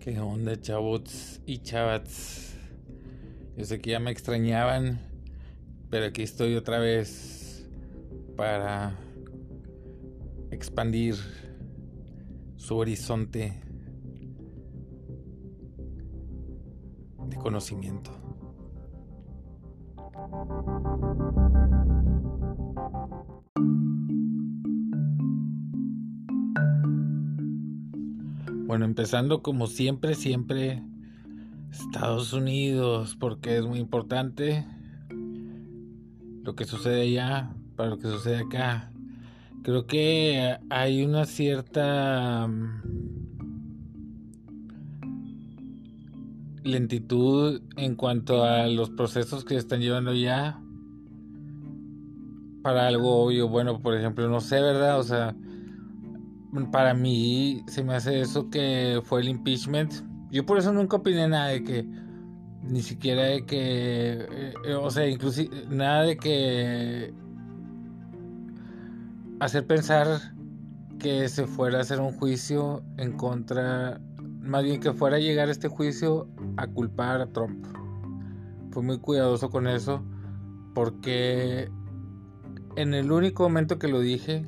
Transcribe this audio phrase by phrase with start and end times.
[0.00, 2.56] ¿Qué onda, chavos y chavats?
[3.54, 4.98] Yo sé que ya me extrañaban,
[5.90, 7.68] pero aquí estoy otra vez
[8.34, 8.96] para
[10.50, 11.16] expandir
[12.56, 13.60] su horizonte
[17.28, 18.10] de conocimiento.
[28.70, 30.80] Bueno, empezando como siempre, siempre
[31.72, 34.64] Estados Unidos, porque es muy importante
[36.44, 38.92] lo que sucede allá para lo que sucede acá.
[39.64, 42.82] Creo que hay una cierta mm,
[46.62, 50.62] lentitud en cuanto a los procesos que están llevando ya
[52.62, 53.48] para algo obvio.
[53.48, 55.00] Bueno, por ejemplo, no sé, ¿verdad?
[55.00, 55.34] O sea,
[56.70, 59.92] para mí se me hace eso que fue el impeachment.
[60.30, 61.86] Yo por eso nunca opiné nada de que,
[62.62, 64.26] ni siquiera de que,
[64.64, 67.12] eh, o sea, inclusive nada de que
[69.40, 70.06] hacer pensar
[70.98, 74.00] que se fuera a hacer un juicio en contra,
[74.40, 77.64] más bien que fuera a llegar a este juicio a culpar a Trump.
[78.70, 80.04] Fui muy cuidadoso con eso
[80.74, 81.70] porque
[82.76, 84.46] en el único momento que lo dije,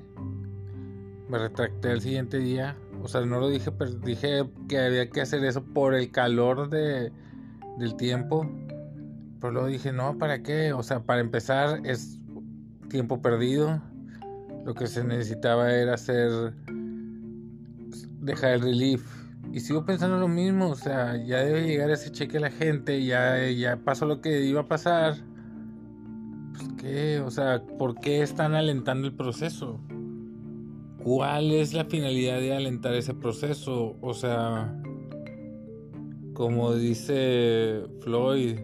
[1.33, 2.77] me retracté el siguiente día.
[3.03, 6.69] O sea, no lo dije, pero dije que había que hacer eso por el calor
[6.69, 7.11] de,
[7.79, 8.47] del tiempo.
[9.41, 10.75] Pero luego dije, no, ¿para qué?
[10.75, 12.21] O sea, para empezar es
[12.91, 13.81] tiempo perdido.
[14.67, 16.53] Lo que se necesitaba era hacer,
[18.21, 19.03] dejar el relief.
[19.53, 23.05] Y sigo pensando lo mismo, o sea, ya debe llegar ese cheque a la gente,
[23.05, 25.17] ya, ya pasó lo que iba a pasar.
[26.53, 29.81] Pues qué, o sea, ¿por qué están alentando el proceso?
[31.05, 33.97] ¿Cuál es la finalidad de alentar ese proceso?
[34.01, 34.73] O sea,
[36.33, 38.59] como dice Floyd,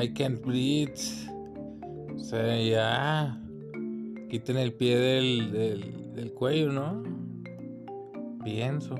[0.00, 1.00] I can't breathe.
[2.14, 3.40] O sea, ya
[4.30, 5.52] quiten el pie del,
[6.14, 7.02] del, cuello, ¿no?
[8.44, 8.94] Pienso.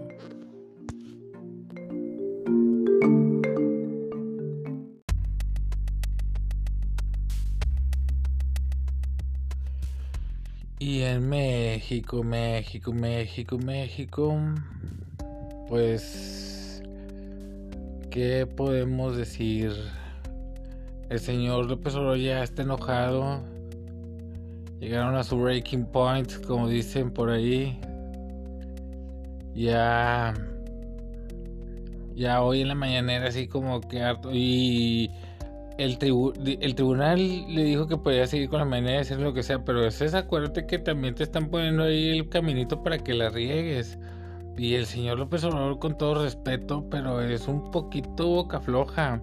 [11.07, 14.39] En México, México, México, México,
[15.69, 16.83] pues,
[18.11, 19.73] ¿qué podemos decir?
[21.09, 23.43] El señor López Obrador ya está enojado.
[24.81, 27.81] Llegaron a su breaking point, como dicen por ahí.
[29.55, 30.35] Ya,
[32.15, 35.11] ya hoy en la mañanera así como que harto y
[35.79, 35.99] el,
[36.61, 37.19] el tribunal
[37.55, 40.15] le dijo que podía seguir con la manera de hacer lo que sea, pero es
[40.15, 43.99] acuérdate que también te están poniendo ahí el caminito para que la riegues.
[44.57, 49.23] Y el señor López Obrador, con todo respeto, pero es un poquito boca floja.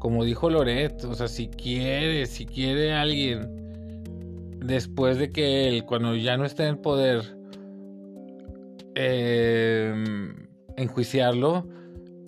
[0.00, 3.48] Como dijo Loret, o sea, si quiere, si quiere alguien,
[4.58, 7.36] después de que él, cuando ya no esté en poder,
[8.96, 9.94] eh,
[10.76, 11.68] enjuiciarlo,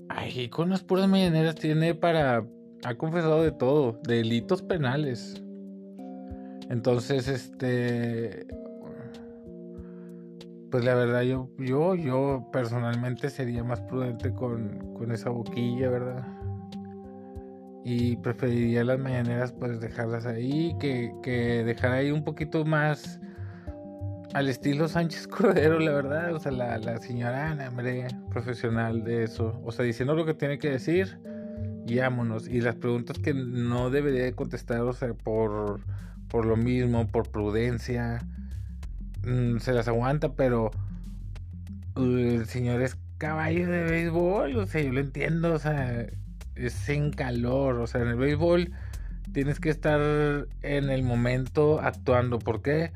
[0.08, 2.44] ahí con las puras mañaneras tiene para
[2.84, 5.42] ha confesado de todo, delitos penales.
[6.70, 8.46] Entonces, este,
[10.70, 16.26] pues la verdad yo, yo, yo personalmente sería más prudente con, con esa boquilla, ¿verdad?
[17.84, 23.20] Y preferiría las mañaneras pues dejarlas ahí, que, que dejar ahí un poquito más
[24.32, 29.60] al estilo Sánchez Cordero, la verdad, o sea, la, la señora, hombre, profesional de eso,
[29.64, 31.18] o sea, diciendo lo que tiene que decir
[31.86, 32.48] y vámonos.
[32.48, 35.80] Y las preguntas que no debería de contestar, o sea, por,
[36.28, 38.24] por lo mismo, por prudencia,
[39.26, 40.70] mm, se las aguanta, pero
[41.96, 46.06] el señor es caballo de béisbol, o sea, yo lo entiendo, o sea,
[46.54, 48.72] es en calor, o sea, en el béisbol
[49.32, 50.00] tienes que estar
[50.62, 52.92] en el momento actuando, ¿por qué?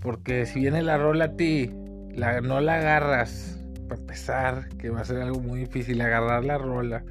[0.00, 1.70] Porque si viene la rola a ti,
[2.14, 3.58] la, no la agarras,
[3.88, 7.04] para empezar, que va a ser algo muy difícil, agarrar la rola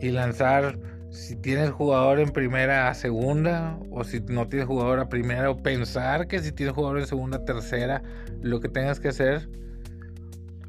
[0.00, 0.78] y lanzar
[1.10, 5.56] si tienes jugador en primera a segunda o si no tienes jugador a primera o
[5.56, 8.02] pensar que si tienes jugador en segunda tercera
[8.42, 9.48] lo que tengas que hacer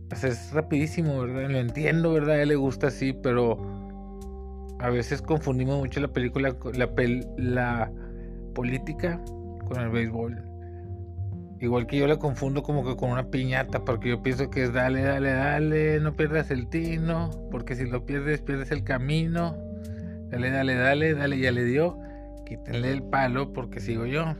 [0.07, 3.57] pues es rapidísimo verdad lo entiendo verdad a él le gusta así pero
[4.79, 6.89] a veces confundimos mucho la película la,
[7.37, 7.91] la
[8.55, 9.21] política
[9.67, 10.48] con el béisbol
[11.61, 14.73] Igual que yo le confundo como que con una piñata, porque yo pienso que es
[14.73, 19.57] dale, dale, dale, no pierdas el tino, porque si lo pierdes, pierdes el camino.
[20.29, 21.99] Dale, dale, dale, dale, ya le dio.
[22.45, 24.35] Quítenle el palo porque sigo yo.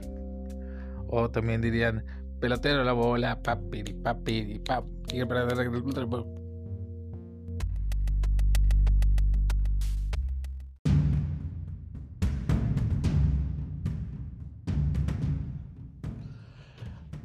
[1.08, 2.06] O también dirían,
[2.40, 4.90] pelotero la bola, papi, papi, papi.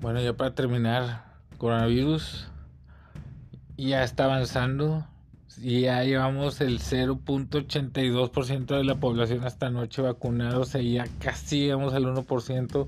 [0.04, 1.24] Bueno, ya para terminar,
[1.56, 2.46] coronavirus
[3.78, 5.06] ya está avanzando.
[5.62, 10.74] Y ya llevamos el 0.82% de la población hasta noche vacunados.
[10.74, 12.86] Y ya casi llegamos al 1%.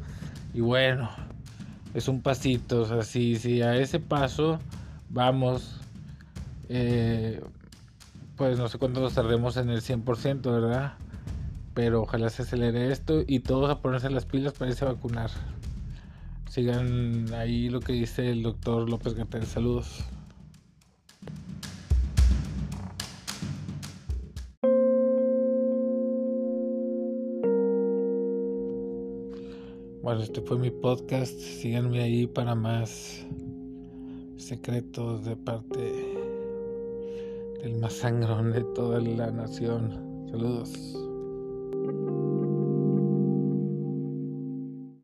[0.53, 1.09] Y bueno,
[1.95, 2.83] es un pasito.
[2.83, 4.59] O sea, si, a ese paso
[5.09, 5.81] vamos,
[6.69, 7.43] eh,
[8.37, 10.93] pues no sé cuánto nos tardemos en el 100%, ¿verdad?
[11.73, 15.31] Pero ojalá se acelere esto y todos a ponerse las pilas para irse a vacunar.
[16.57, 19.45] Sigan ahí lo que dice el doctor López Gatel.
[19.45, 20.03] Saludos.
[30.03, 31.39] Bueno, este fue mi podcast.
[31.39, 33.27] Síganme ahí para más
[34.39, 35.93] secretos de parte
[37.63, 40.27] del más sangrón de toda la nación.
[40.31, 41.06] Saludos.